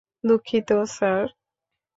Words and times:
দুঃখিত, 0.23 0.69
স্যার! 0.95 1.23